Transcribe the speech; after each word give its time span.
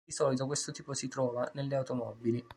Di 0.03 0.11
solito 0.11 0.47
questo 0.47 0.71
tipo 0.71 0.93
si 0.95 1.07
trova 1.07 1.49
nelle 1.53 1.75
automobili. 1.75 2.43